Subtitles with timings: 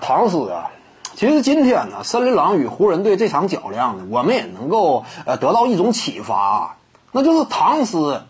[0.00, 0.70] 唐斯啊，
[1.14, 6.76] 其实今天呢，森林狼与湖人队这场较量呢，我们也能够呃得到一种启发啊，
[7.12, 8.22] 那就是唐斯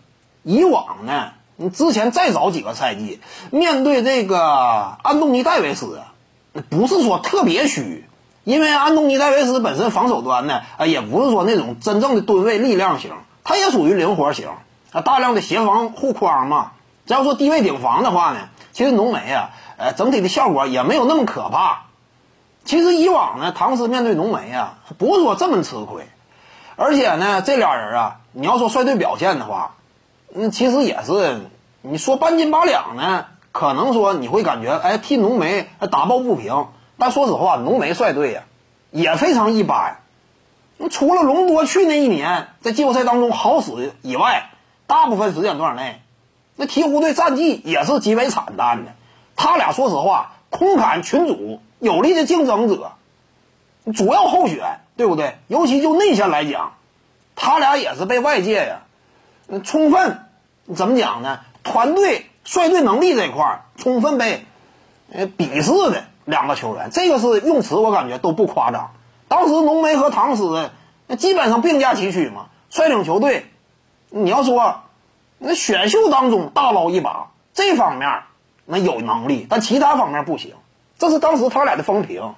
[0.43, 3.19] 以往呢，你之前再早几个赛季
[3.51, 6.01] 面对这个安东尼戴维斯，
[6.69, 8.05] 不是说特别虚，
[8.43, 13.11] 因为安东尼戴维斯本身防守端呢，啊也不是说那种真正的吨位力量型，
[13.43, 14.49] 他也属于灵活型
[14.91, 16.71] 啊，大量的协防护框嘛。
[17.07, 21.85] 只要说低位顶防的话呢，其实浓眉啊，呃，整体的效果也没有那么可怕。
[22.63, 26.07] 其实以往呢，唐斯面对浓眉啊，不是说这么吃亏，
[26.75, 29.75] 而且呢，这俩人啊，你要说率队表现的话，
[30.29, 31.41] 那其实也是
[31.81, 36.67] 你说半斤八两呢，可能说你会感觉哎，替浓眉打抱不平。
[36.97, 38.43] 但说实话，浓眉率队呀，
[38.89, 39.97] 也非常一般。
[40.77, 44.49] 那除了隆多去那一年在季后赛当中好使以外，
[44.87, 46.01] 大部分时间段内。
[46.55, 48.93] 那鹈鹕队战绩也是极为惨淡的，
[49.35, 52.93] 他俩说实话，空砍群主有力的竞争者，
[53.93, 55.37] 主要候选，对不对？
[55.47, 56.73] 尤其就内线来讲，
[57.35, 60.25] 他俩也是被外界呀，充分
[60.75, 61.39] 怎么讲呢？
[61.63, 64.45] 团队率队能力这块儿充分被
[65.11, 68.91] 呃鄙视的两个球员，这个是用词我感觉都不夸张。
[69.27, 70.69] 当时浓眉和唐斯
[71.17, 73.45] 基本上并驾齐驱嘛，率领球队，
[74.09, 74.81] 你要说。
[75.37, 78.23] 那选秀当中大捞一把，这方面
[78.65, 80.53] 那有能力，但其他方面不行，
[80.97, 82.33] 这是当时他俩的风评。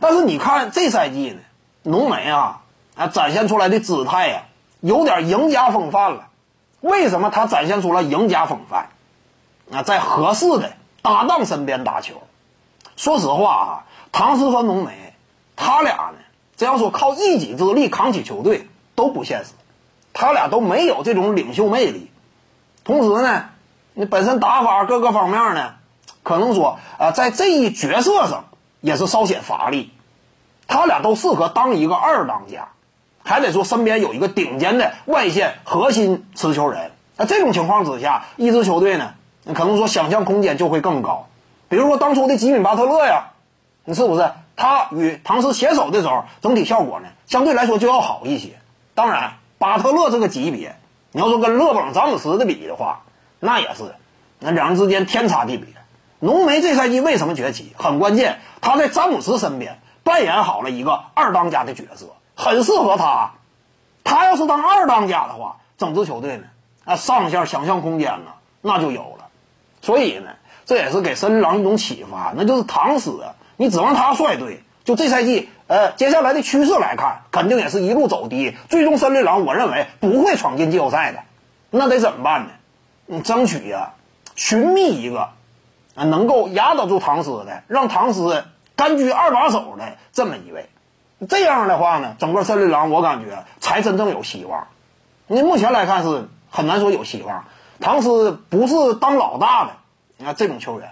[0.00, 1.38] 但是你看这赛季呢，
[1.82, 2.62] 浓眉啊
[2.94, 4.42] 啊展现出来的姿态呀，
[4.80, 6.28] 有点赢家风范了。
[6.80, 8.90] 为什么他展现出了赢家风范？
[9.72, 12.22] 啊，在合适的搭档身边打球。
[12.96, 15.14] 说实话啊，唐斯和浓眉，
[15.56, 16.18] 他俩呢，
[16.56, 19.52] 只要说靠一己之力扛起球队都不现实，
[20.12, 22.10] 他俩都没有这种领袖魅力。
[22.84, 23.46] 同时呢，
[23.98, 25.72] 你本身打法各个方面呢，
[26.22, 28.44] 可能说啊，在这一角色上
[28.82, 29.90] 也是稍显乏力。
[30.68, 32.68] 他俩都适合当一个二当家，
[33.24, 36.90] 还得说身边有一个顶尖的外线核心持球人。
[37.16, 39.14] 那这种情况之下，一支球队呢，
[39.44, 41.26] 你可能说想象空间就会更高。
[41.70, 43.28] 比如说当初的吉米巴特勒呀，
[43.86, 48.58] 你是不是他与唐斯携手的时候，整体效果呢相对来说就要好一些？
[48.94, 50.76] 当然，巴特勒这个级别。
[51.12, 53.04] 你要说跟勒布朗詹姆斯的比的话，
[53.40, 53.94] 那也是，
[54.38, 55.68] 那两人之间天差地别。
[56.18, 57.74] 浓眉这赛季为什么崛起？
[57.76, 63.32] 很关键，他在詹姆斯身边扮演好了一个二当家的角色，很适合他。
[64.02, 66.44] 他要是当二当家的话，整支球队呢，
[66.84, 68.32] 啊，上下想象空间呢，
[68.62, 69.26] 那就有了。
[69.82, 70.30] 所以呢，
[70.64, 73.20] 这也是给森林狼一种启发，那就是唐斯，
[73.56, 75.48] 你指望他率队，就这赛季。
[75.68, 81.18] 呃，接下来的趋势来看，肯定也是一路走低，最终森林狼我认为不会闯进季后赛的。
[81.70, 82.50] 那得怎么办呢？
[83.06, 83.94] 你争取呀，
[84.34, 85.30] 寻觅一个
[85.94, 88.44] 啊能够压得住唐斯的，让唐斯
[88.74, 90.66] 甘居二把手的这么一位。
[91.28, 94.66] 这样的话呢，整个森林狼我感觉才真正有希望。
[95.28, 97.44] 你目前来看是很难说有希望。
[97.80, 99.70] 唐斯不是当老大的，
[100.18, 100.90] 你看这种球员。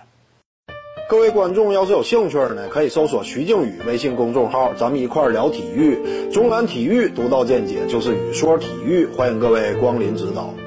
[1.09, 6.31] 各位观众要是有兴趣呢，可以搜索徐静宇微信公众号，咱们一块聊体育。
[6.33, 10.64] 中南体育独到见解就是语说体育，欢迎各位光临指导。